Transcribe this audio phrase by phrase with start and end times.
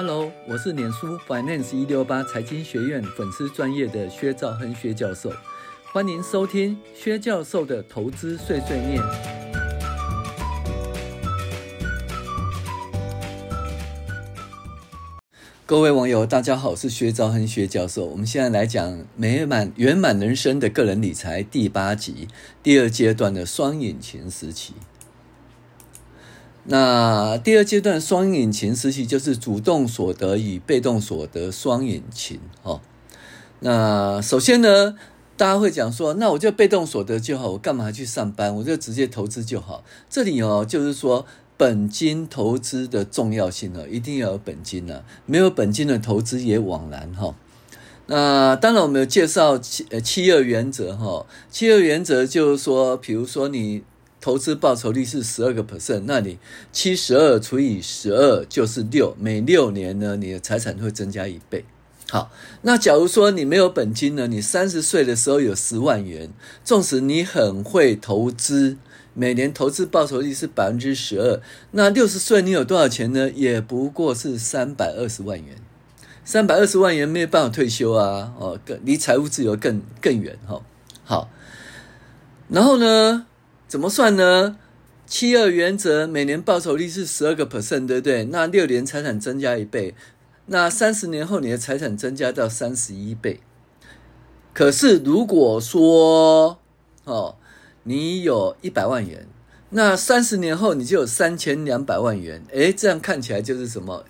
[0.00, 5.32] Hello，我是脸书 Finance 一六八财经学院粉丝专业的薛兆亨薛教授，
[5.92, 9.02] 欢迎收听薛教授的投资碎碎念。
[15.66, 18.04] 各位网友，大家好，我是薛兆亨薛教授。
[18.04, 22.28] 我们现在来讲美满圆满人生的个人理财第八集，
[22.62, 24.74] 第二阶段的双引擎时期。
[26.70, 32.82] 那第二阶段双引擎时期就是主动所得与被动所得双引擎哦。
[33.60, 34.94] 那首先呢，
[35.38, 38.54] 大家会讲说，那我就被动所得就好，我干嘛去上班？
[38.54, 39.82] 我就直接投资就好。
[40.10, 41.24] 这里哦，就是说
[41.56, 47.34] 本金投资的重要性呢，一定要有本金啊，没有本金的投资也枉然哈。
[48.08, 53.82] 那当然，我们有介绍七呃七二原则哈，七二原则就是说，比如说你。
[54.20, 56.38] 投资报酬率是十二个 percent，那你
[56.72, 61.64] 七十二除以十二就是六，每六年呢，你的财产会增加一倍。
[62.10, 66.30] 好，那假如说你没有本金呢，你三十岁的时候有十万元，
[66.64, 68.76] 纵使你很会投资，
[69.14, 71.40] 每年投资报酬率是百分之十二，
[71.72, 73.30] 那六十岁你有多少钱呢？
[73.30, 75.58] 也不过是三百二十万元，
[76.24, 80.62] 三百二十万元没有办法退休啊，哦，更离财务自由更更远哈。
[81.04, 81.30] 好，
[82.48, 83.26] 然后呢？
[83.68, 84.56] 怎么算呢？
[85.06, 88.24] 七二原则，每年报酬率是十二个 percent，对不对？
[88.24, 89.94] 那六年财产增加一倍，
[90.46, 93.40] 那三十年后你的财产增加到三十一倍。
[94.54, 96.58] 可是如果说
[97.04, 97.36] 哦，
[97.82, 99.26] 你有一百万元，
[99.70, 102.42] 那三十年后你就有三千两百万元。
[102.52, 104.04] 诶，这样看起来就是什么？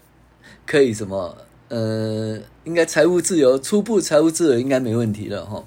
[0.64, 1.36] 可以什么？
[1.68, 5.56] 呃，应该财务自由，初步财务自由应该没问题了哈。
[5.58, 5.64] 哦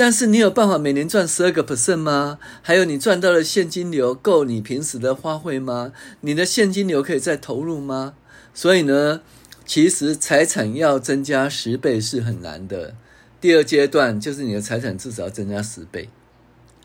[0.00, 2.38] 但是你有办法每年赚十二个 percent 吗？
[2.62, 5.92] 还有你赚到的现金流够你平时的花费吗？
[6.22, 8.14] 你的现金流可以再投入吗？
[8.54, 9.20] 所以呢，
[9.66, 12.94] 其实财产要增加十倍是很难的。
[13.42, 16.08] 第二阶段就是你的财产至少要增加十倍，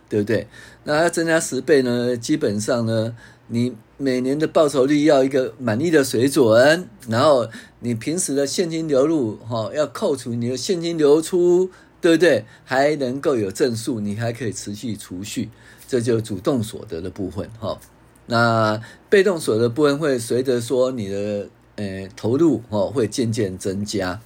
[0.09, 0.49] 对不对？
[0.83, 3.15] 那要增加十倍呢，基本上呢，
[3.47, 7.47] 你每年的报酬率要一个满意的水准，然后
[7.79, 11.71] 你平时的现金流入哈，要扣除你的现金流出。
[12.05, 12.45] 对不对？
[12.63, 15.49] 还能够有正数，你还可以持续储蓄，
[15.87, 17.79] 这就主动所得的部分哈。
[18.27, 18.79] 那
[19.09, 24.21] 被动所得部分会随着说你的呃投入哦，会渐渐增加。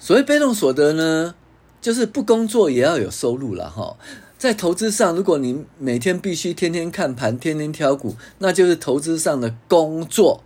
[0.00, 1.36] 所谓被动所得呢，
[1.80, 3.96] 就是不工作也要有收入了哈。
[4.36, 10.42] 在投资上，如果你每天必须天天看盘、天天挑股，那就是投资上的工作。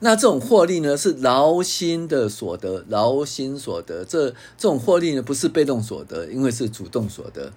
[0.00, 4.04] 那这种获利呢，是劳心的所得，劳心所得。
[4.04, 7.52] 这这种获利呢，不是被动所得，因为是主动所得。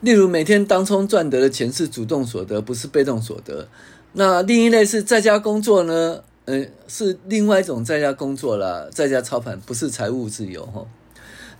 [0.00, 3.68] 例如，每天当冲赚得的钱是主动所得，不是被动所得。
[4.12, 10.86] 那另一类是在家工作呢，嗯，是另外一种在家工作啦，在家操盘不是财务自由哈。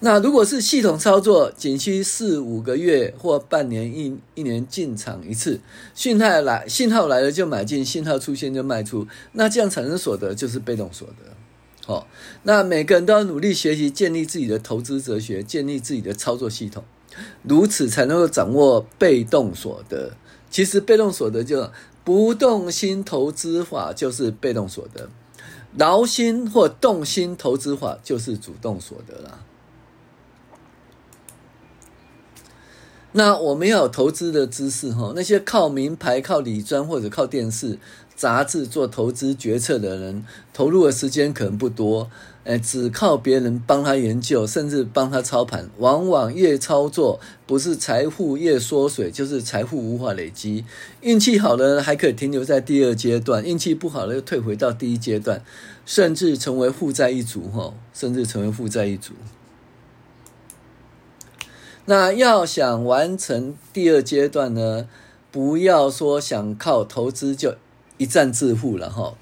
[0.01, 5.59] 那如果是系统操作，仅需四五个月或半年一一年进场一次，
[5.95, 11.33] 讯号来信号来了就买进，信号出现就卖出，那这样产生所得就是被动所得。
[11.87, 12.07] 好，
[12.43, 16.85] 那每个人都要努力学习，建立自己的投资哲学，建立自己的操作系统，
[17.43, 20.13] 如此才能够掌握被动所得。
[20.51, 21.71] 其实被动所得就
[22.05, 25.09] 不动心投资法就是被动所得，
[25.77, 29.41] 劳心或动心投资法就是主动所得了。
[33.17, 37.79] 那我们要有投资的知识哈，那些靠名牌、靠理专或者靠电视、
[38.15, 40.23] 杂志做投资决策的人，
[40.53, 42.11] 投入的时间可能不多，
[42.45, 50.67] 诶，只靠别人帮他研究，甚至帮他操盘，往往越操作不是财富越缩水，就是财富无法累积。
[51.01, 55.43] 运气好的还可以停留在第二阶段，运气不好的又退回到第一阶段，
[55.87, 59.15] 甚至成为负债一族哈，甚至成为负债一族。
[61.87, 64.89] 那要想完成第二阶段呢，
[65.33, 67.55] 不要说想靠投资就
[67.97, 69.15] 一战致富了哈。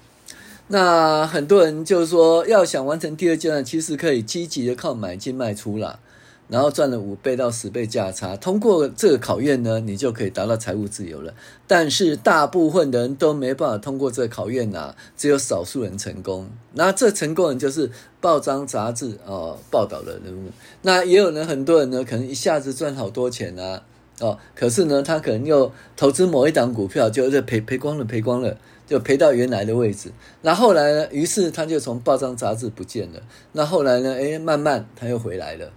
[0.67, 5.99] 那很多人就是说，要想完成第二阶段，其实可以积极的靠买进卖出啦。
[6.47, 11.33] 然后赚了五倍到十倍价差，通过这个考验呢，你就可以达到财务自由了。
[11.65, 16.47] 但是大部分的人都没办法通过这个考验呐、啊，只有少数人成功。
[16.73, 17.89] 那这成功人就是
[18.21, 20.51] 报章杂志哦报道的人物。
[20.83, 23.81] 那也有人很多人呢，可能一下子赚好多钱啊
[24.19, 28.55] 哦，可是呢，他可能又投资某一档股票，就是赔赔光了，赔光了，
[28.87, 30.11] 就赔到原来的位置。
[30.43, 33.19] 那后来呢，于是他就从报章杂志不见了。
[33.53, 35.71] 那后来呢，诶，慢慢他又回来了。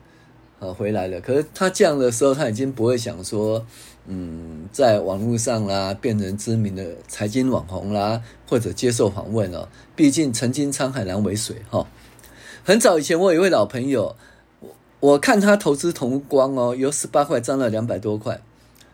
[0.60, 1.20] 啊，回来了。
[1.20, 3.64] 可是他这样的时候，他已经不会想说，
[4.06, 9.69] 嗯，在网络上啦，变成知名的财经网红啦，或者接受访问哦。
[9.94, 11.87] 毕竟曾经沧海难为水哈。
[12.64, 14.16] 很早以前，我有一位老朋友，
[14.58, 18.43] 我我看他投资同光哦，由十八块涨到两百多块。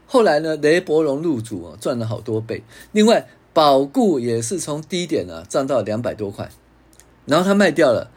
[0.07, 2.63] 后来呢，雷伯龙入主哦，赚了好多倍。
[2.93, 6.51] 另外，保固也是从低点呢涨到两百多块，
[7.25, 8.11] 然后他卖掉了。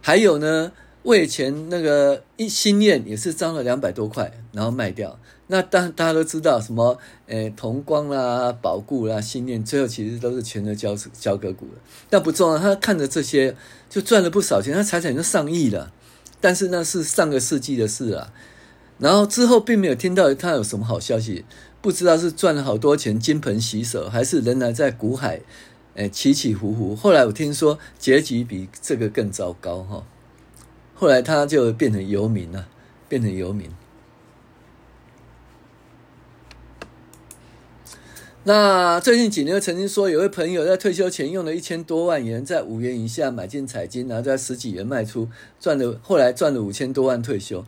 [0.00, 0.70] 还有呢。
[1.04, 5.18] 我以前那个一心念也是涨了两百多块，然后卖掉。
[5.48, 11.72] 那当大家都知道什么，诶，同光啦、宝固啦、心念，最后其实都是全都交交割股了。
[12.08, 13.54] 但不重要，他看着这些
[13.90, 15.92] 就赚了不少钱，他财产就上亿了。
[16.40, 18.32] 但是那是上个世纪的事了。
[18.98, 21.44] 然后之后并没有听到他有什么好消息，
[21.82, 25.42] 不知道是赚了好多钱，金盆洗手，还是仍然在股海，
[25.96, 26.96] 诶，起起伏伏。
[26.96, 30.02] 后来我听说结局比这个更糟糕，哈。
[30.94, 32.66] 后来他就变成游民了，
[33.08, 33.68] 变成游民。
[38.46, 45.26] 那最近几年曾经说，有位朋友在退休前用了一千多万元，在五元以下买进彩金，然后在十几元卖出，
[45.58, 47.64] 赚了，后来赚了五千多万退休。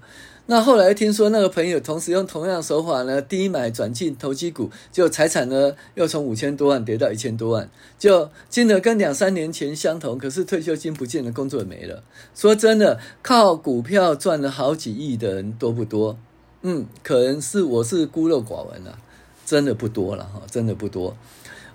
[0.48, 12.02] 那后来听说那个朋友同时用同样手法呢，低买转进投机股，就财产呢又从五千多万跌到一千多万，就金额跟两三年前相同，可是退休金不见了，工作也没了。
[12.34, 16.18] 说真的，靠股票赚了好几亿的人多不多？
[16.60, 18.98] 嗯，可能是我是孤陋寡闻了，
[19.46, 21.16] 真的不多了哈，真的不多。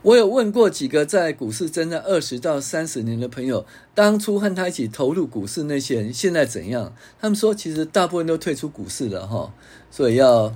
[0.04, 6.94] 我有问过几个在股市真的二十到三十年的朋友，当初和他一起投入股市那些人现在怎样？
[7.20, 9.54] 他们说，其实大部分都退出股市了哈。
[9.92, 10.54] 所以要，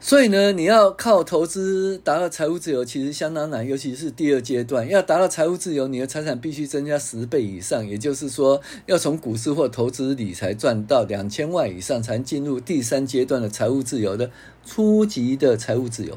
[0.00, 4.88] 所以呢，你要靠投资达到财务自由，其实相当难，尤其是第二阶段。
[4.88, 14.30] 要达到财务自由，你的财产必须增加十倍以上，也就是说，要从股市或投资理财赚到两千万以上，才进入第三阶段的财务自由的
[14.64, 16.16] 初级的财务自由。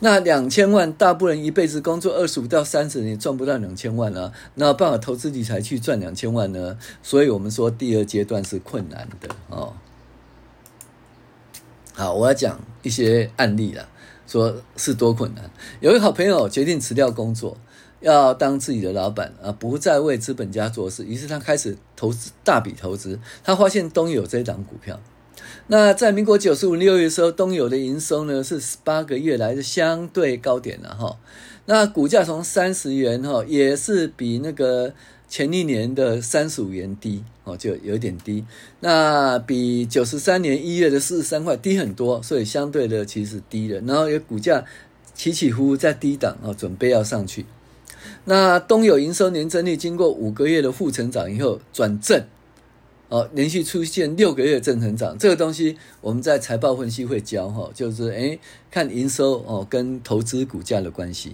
[0.00, 6.78] 那两千万，大部分人一辈子工作二十五到三十年赚不到两千万啊，那办法投资理财去赚两千万呢？
[7.02, 9.74] 所以我们说第二阶段是困难的哦。
[11.98, 13.88] 好，我要讲一些案例了，
[14.24, 15.50] 说是多困难。
[15.80, 17.56] 有一个好朋友决定辞掉工作，
[17.98, 25.00] 要当自己的老板啊，不再为资本家做事，于是他开始投资大笔投资，他发现东友这档股票。
[25.66, 31.18] 那在民国九十五六月的时候，东友的营收呢是十八个月来的相对高点了哈。
[31.64, 34.94] 那股价从三十元哈，也是比那个
[35.28, 38.44] 前一年的三十五元低哦，就有点低。
[38.80, 43.80] 那比九十三年一月的四十三块低很多，所以相对的其实低了。
[43.82, 44.64] 然后也股价
[45.14, 47.44] 起起伏伏在低档哦，准备要上去。
[48.24, 52.24] 那东友营收年增率经过五个月的负成长以后转正。
[53.10, 58.38] 哦，连续出现六个月正成长，这个东西我们在财报分析会教哈，就是诶
[58.70, 61.32] 看营收哦跟投资股价的关系。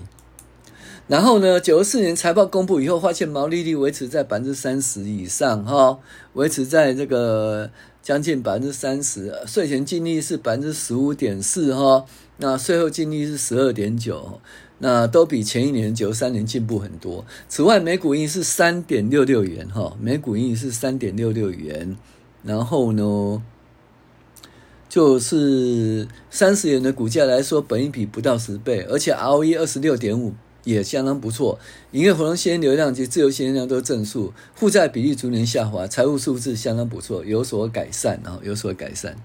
[1.06, 5.98] 然后呢，九十四年财报公布以后，发现毛利率维持在百分之三十以上哈，
[6.32, 7.70] 维持在这个
[8.02, 12.04] 将近百分之三十，税前净利是百分之十五点四哈，
[12.38, 14.40] 那税后净利是十二点九。
[14.78, 17.24] 那都比前一年九三年进步很多。
[17.48, 21.96] 此外，每股盈是三点六六元哈，每股盈是三点六六元。
[22.42, 23.42] 然后呢，
[24.88, 31.58] 就是三十元的股价来说，本一比不到十倍，而且 ROE 二十六点五也相当不错。
[31.92, 39.16] 营业活动现金流量及自由现金流都正数，负债比例逐年下滑，财务数字相当不错，有所改善啊，有所改善。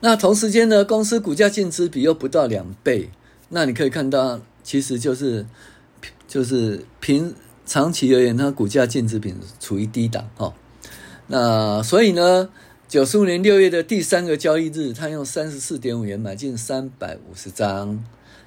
[0.00, 3.10] 那同时间呢，公司股价净值比又不到两倍，
[3.48, 5.46] 那你可以看到，其实就是
[6.28, 7.34] 就是平
[7.64, 10.52] 长期而言，它股价净值比处于低档哈。
[11.28, 12.50] 那所以呢，
[12.86, 18.04] 九十五年六月的第三个交易日，他用三十四点五元买进三百五十张，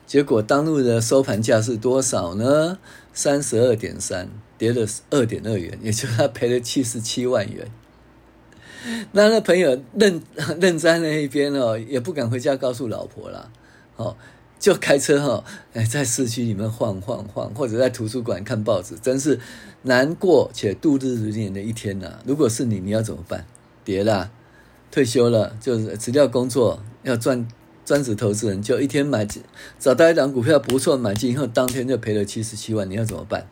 [0.09, 2.79] 结果当日的收盘价是多少呢？
[3.13, 7.67] 三十二点三，跌了二点二元，也就是他赔了七十七万元。
[9.11, 10.19] 那那朋友认
[10.59, 13.51] 认在那一边哦，也不敢回家告诉老婆了，
[13.97, 14.17] 哦，
[14.57, 19.39] 就开车哈，哎，在市区里面晃晃晃，或者在图书馆看报纸，真是
[19.83, 22.17] 难过且度日如年的一天呐。
[22.25, 23.45] 如果是你，你要怎么办？
[23.83, 24.31] 别啦，
[24.89, 27.47] 退休了，就是辞掉工作，要赚
[27.89, 29.41] 专职投资人，就一天买进，
[29.79, 33.49] 找到一档股票不错，买进以后当天就赔了七十七万，你要怎么办？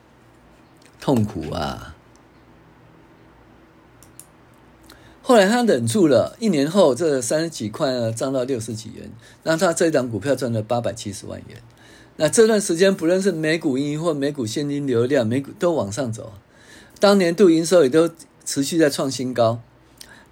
[1.02, 1.96] 痛苦啊！
[5.24, 9.10] 后来他忍住了，一年后这三十几块呢涨到六十几元，
[9.42, 11.58] 那他这一档股票赚了八百七十万元。
[12.18, 16.34] 那这段时间不论是每股盈余或每股现金流量，每股都往上走，
[17.00, 18.08] 当年度营收也都
[18.46, 19.60] 持续在创新高。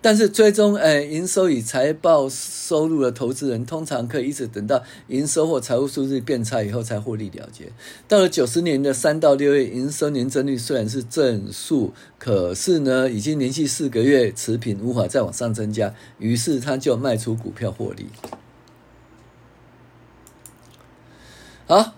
[0.06, 7.72] 但是追踪诶营收与财报收入的投资人，通常可以一直等到营收或财务数字变差以后才获利了结。
[8.08, 18.06] 到了九十年的三到六月，营收年增率虽然是正数，可是呢，已经连续四个月持平，无法再往上增加，于是他就卖出股票获利。
[21.66, 21.96] 好，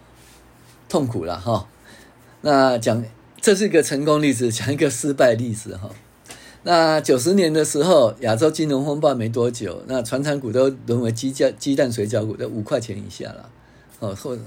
[0.88, 1.68] 痛苦了哈。
[2.40, 3.04] 那讲
[3.42, 5.90] 这是一个成功例子，讲一个失败例子哈。
[6.64, 13.50] 那九十年的时候，亚洲金融风暴没多久，那船厂股都沦为鸡蛋鸡蛋水饺股，都五块钱以下了。
[14.00, 14.42] 哦，或者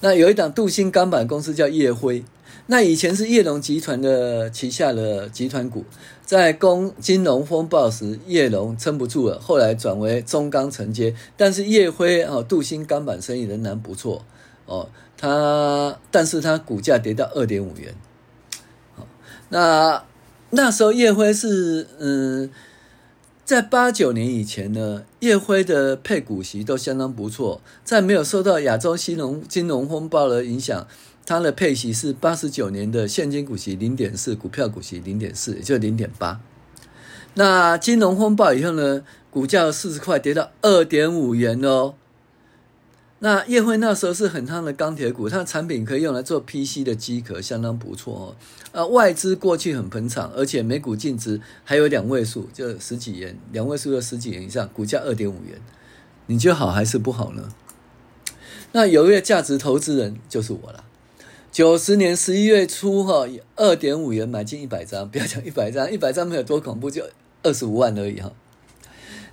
[0.00, 2.24] 那有一档镀锌钢板公司叫叶辉，
[2.68, 5.84] 那以前是叶龙集团的旗下的集团股，
[6.24, 14.24] 在公金融风暴时，叶龙撑不住了，后来转为中钢承接，但是叶辉哦，镀锌钢板生意仍然不错
[14.66, 17.92] 哦，它但是它股价跌到二点五元，
[18.94, 19.06] 好，
[19.48, 20.04] 那。
[20.56, 22.48] 那时候叶辉是嗯，
[23.44, 30.86] 在八九年以前呢，叶辉的配股息都相当不错，在没有受到亚洲金融金融风暴的影响，
[31.26, 36.40] 它的配息是八十九年的现金股息零点四，股票股息零点四，也就零点八。
[37.34, 41.94] 那金融风暴以后呢，股价四十块跌到二点五元哦。
[43.24, 48.36] 那叶辉那时候是很夯的钢铁股，它的产品可以用来做 PC 的机壳，相当不错哦。
[48.72, 55.58] 呃，外资过去很捧场，而且每股净值还有两位数，就十几元，两位数的十几元以上，股价二点五元，
[56.26, 57.48] 你觉得好还是不好呢？
[58.72, 60.84] 那有一位价值投资人就是我了。
[61.50, 63.26] 九十年十一月初哈，
[63.56, 67.02] 二点五元买进一百张，不要讲一百张，一百张没有多恐怖，就
[67.42, 68.30] 二十五万而已哈。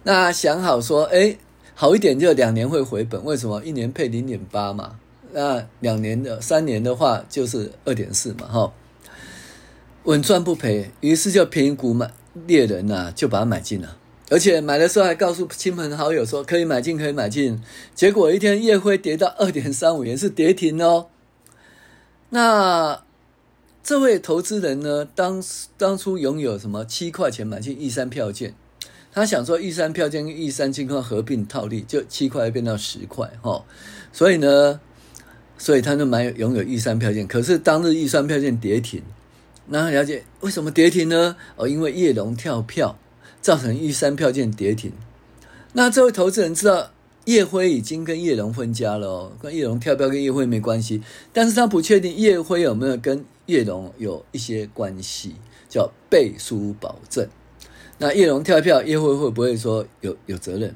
[0.04, 1.36] 那想好说，哎。
[1.82, 3.60] 好一点就两年会回本，为什么？
[3.64, 5.00] 一年配零点八嘛，
[5.32, 8.72] 那两年的、三年的话就是二点四嘛，哈，
[10.04, 10.92] 稳赚不赔。
[11.00, 12.14] 于是就便宜股买
[12.46, 13.98] 猎人呐、啊，就把它买进了，
[14.30, 17.60] 而且买的时候还告诉亲朋好友说可以买进，可以买进。
[17.96, 21.08] 结果一天夜辉跌到二点三五元，是跌停哦。
[22.30, 23.02] 那
[23.84, 25.44] 这位投资人呢，当
[25.80, 28.54] 当初拥有什么七块钱买进一三票券。
[29.14, 33.66] 他想说，玉山票券跟玉山金矿合并套利，就七块变到十块，哈，
[34.14, 34.80] 所以呢，
[35.58, 37.28] 所以他就买拥有玉山票券。
[37.28, 39.04] 可是当日玉山票券跌停，
[39.68, 41.36] 那了解为什么跌停呢？
[41.58, 42.98] 哦，因为叶龙跳票，
[43.42, 44.94] 造成玉山票券跌停。
[45.74, 46.92] 那这位投资人知道
[47.26, 51.02] 叶辉已经跟叶龙分家了哦，跟叶龙跳票跟叶辉没关系，
[51.34, 55.36] 但是他不确定叶辉有没有跟叶龙有一些关系，
[55.68, 57.28] 叫背书保证。
[58.02, 60.74] 那叶龙跳票，叶辉会不会说有有责任？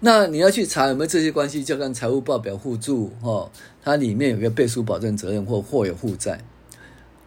[0.00, 3.50] 那你要去查有没有这些关系，就看财务报表附注哦，
[3.82, 6.40] 它里面有个背书保证责任或或有负债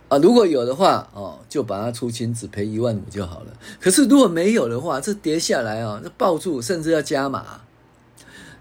[0.10, 0.20] 啊。
[0.20, 3.54] 如果有的话哦，就把它出清，只赔一万五就好了。
[3.82, 7.62] 可是如果没有的话，这跌下来啊，这抱住甚至要加码。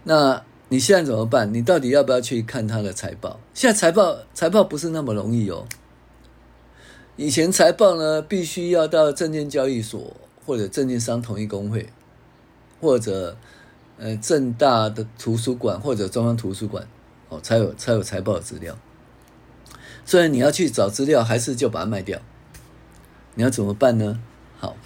[0.04, 1.52] 那你现在怎么办？
[1.52, 3.38] 你到底要不要去看它的财报？
[3.52, 5.66] 现在财报财报不是那么容易哦。
[7.16, 10.16] 以前财报呢，必须要到证券交易所。
[10.46, 11.88] 或者证券商统一公会，
[12.80, 13.36] 或者
[13.98, 16.86] 呃正大的图书馆或者中央图书馆
[17.28, 18.76] 哦，才有才有财报资料。
[20.04, 22.20] 所以你要去找资料，还是就把它卖掉？
[23.34, 24.20] 你要怎么办呢？
[24.58, 24.76] 好，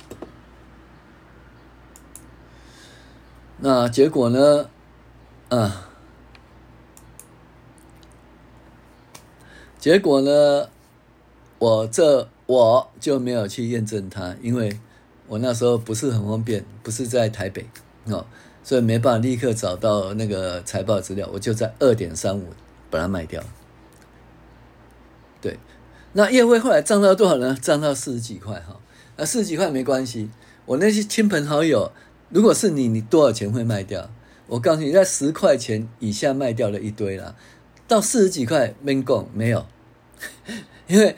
[3.58, 4.70] 那结果呢？
[5.48, 5.88] 啊，
[9.78, 10.68] 结果呢？
[11.58, 14.78] 我这我就没有去验证它，因为。
[15.28, 17.66] 我那时候不是很方便，不是在台北
[18.06, 18.26] 哦，
[18.64, 22.46] 所以没办法立刻找到那个财报资料，我就在二点三五
[22.90, 23.42] 把它卖掉。
[25.40, 25.58] 对，
[26.14, 27.56] 那业辉后来涨到多少呢？
[27.60, 28.80] 涨到四十几块哈。
[29.16, 30.30] 那四十几块没关系，
[30.64, 31.92] 我那些亲朋好友，
[32.30, 34.10] 如果是你，你多少钱会卖掉？
[34.46, 37.34] 我告诉你，在十块钱以下卖掉了一堆啦，
[37.86, 39.66] 到四十几块没供没有，
[40.88, 41.14] 因为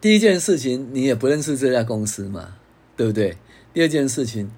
[0.00, 2.56] 第一件事情你也不认识这家公司嘛。
[2.96, 3.36] 对不对？
[3.74, 4.50] 第二件事情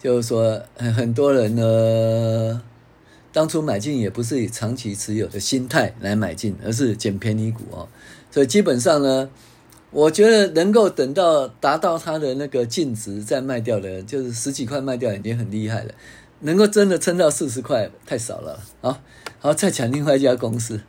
[0.00, 2.62] 就是说，很多人呢，
[3.32, 7.88] 当初买进也不是以长期持有的心态来买进，而是捡便宜股哦。
[8.30, 9.28] 所以基本上呢，
[9.90, 15.92] 我觉得能够等到达到它的那个净值再卖掉的，就是十几块卖掉已经很厉害了。
[16.40, 18.60] 能够真的撑到四十块太少了。
[18.82, 19.00] 好，
[19.38, 20.82] 好，再讲另外一家公司。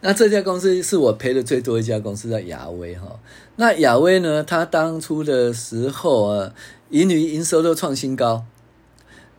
[0.00, 3.18] 那这家公司是我赔的最多一家公司，叫雅威哈。
[3.56, 6.54] 那亚威呢，它当初的时候啊，
[6.90, 8.44] 盈余营收都创新高，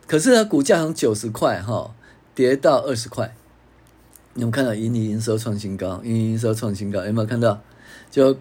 [0.06, 1.94] 可是呢，股价从九十块哈
[2.34, 3.34] 跌到二十块。
[4.34, 6.00] 你有没有看到盈余营收创新高？
[6.04, 7.60] 盈余营收创新高，有没有看到？
[8.10, 8.38] 就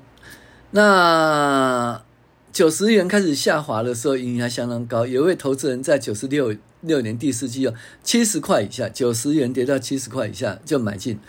[0.72, 2.04] 那
[2.52, 5.08] 九十元开始下滑的时候，盈余还相当高。
[5.08, 11.20] 有一位投资人在九十六六年第四季哦，七十块以下，九十元跌到七十块以下就买进，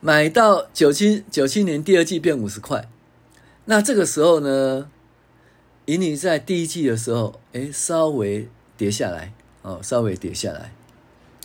[0.00, 2.88] 买到九七九七年第二季变五十块。
[3.66, 4.90] 那这个时候呢，
[5.86, 9.32] 盈余在第一季的时候，哎，稍微跌下来
[9.62, 10.72] 哦，稍微跌下来。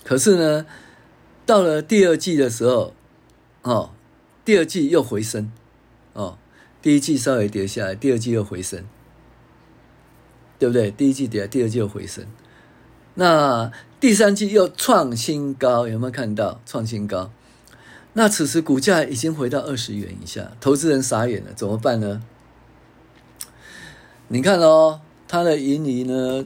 [0.03, 0.65] 可是呢，
[1.45, 2.93] 到了第二季的时候，
[3.63, 3.91] 哦，
[4.45, 5.51] 第二季又回升，
[6.13, 6.37] 哦，
[6.81, 8.83] 第一季稍微跌下来，第二季又回升，
[10.57, 10.91] 对不对？
[10.91, 12.25] 第一季跌，第二季又回升。
[13.15, 17.31] 那第三季又创新高，有没有看到创新高？
[18.13, 22.21] 那此时股价已经回到二十元以下，投资人傻眼了，怎么办呢？
[24.27, 26.45] 你看哦，它的盈利呢，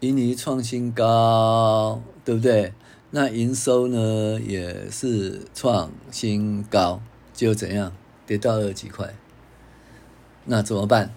[0.00, 2.72] 盈利创新高，对不对？
[3.10, 7.00] 那营收呢也是创新高，
[7.32, 7.92] 就怎样
[8.26, 9.14] 跌到二几块？
[10.44, 11.14] 那怎么办？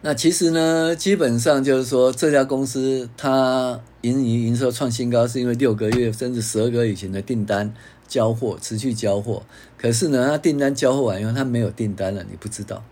[0.00, 7.74] 那其实呢，基本上就是说，这家公司它盈利营收创新高，是因为六个月甚至十二个月以前的订单
[8.08, 9.44] 交货持续交货。
[9.76, 12.82] 可是呢，它订单交货完以后，它没有订单了，你不知道，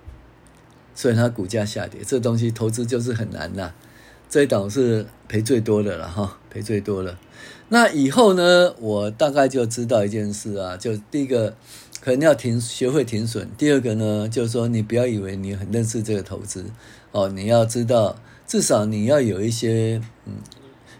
[0.95, 2.03] 所以它股价下跌。
[2.07, 3.73] 这东西投资就是很难呐。
[4.29, 7.19] 这一档是赔最多的了哈，赔最多了。
[7.71, 11.57] 那以后呢，我大概就知道一件事啊，就第一个。
[11.99, 13.49] 可能要停，学会停损。
[13.59, 16.65] 第二个呢，就是说你不要以为你很认识这个投资
[17.11, 18.15] 哦，你要知道，
[18.47, 20.35] 至少你要有一些嗯，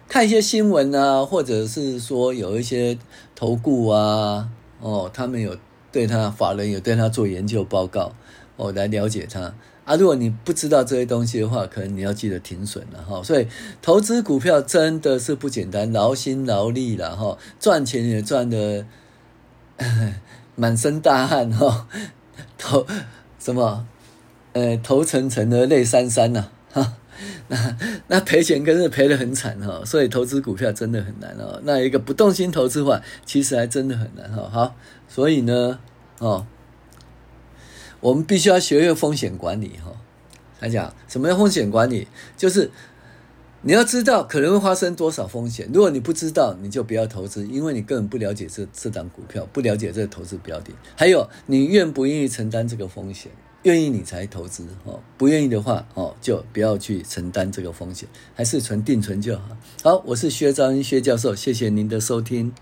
[0.09, 2.97] 看一些新闻啊，或者是说有一些
[3.35, 4.49] 投顾啊，
[4.81, 5.57] 哦，他们有
[5.91, 8.13] 对他法人有对他做研究报告
[8.57, 9.97] 哦，来了解他啊。
[9.97, 13.23] 如果你不知道这些东西的话，可能你要记得停损了哈。
[13.23, 13.47] 所以
[13.83, 18.87] 投资股票真的是不简单，劳心劳力了哈，赚钱也赚的。
[20.59, 21.87] 满身大汗哈，
[22.57, 22.87] 头
[23.39, 23.87] 什么，
[24.55, 26.95] 呃，头沉沉的泪潸潸呐，哈，
[27.49, 27.77] 那
[28.09, 31.61] 那赔钱更是赔得很惨哈，所以投资股票真的很难哦。
[31.65, 34.49] 那一个不动心投资法，其实还真的很难哈。
[34.51, 34.77] 好，
[35.09, 35.79] 所以呢，
[36.19, 36.47] 哦，
[38.01, 39.93] 我们必须要学会风险管理哈。
[40.61, 42.09] 来讲，什么叫风险管理？
[42.37, 42.71] 就是。
[43.63, 50.71] 你要知道可能会发生多少风险，如果你不知道，你就不要投资，因为你根本不了解这这档股票，不了解这个投资标的。
[50.95, 53.33] 还有，你愿不愿意承担这个风险？
[53.63, 59.57] 愿意你才投资哦，不愿意的话哦，就不要去承担这个风险，还是存定存就好。
[59.83, 62.53] 好，我是薛兆亨薛教授，谢谢您的收听。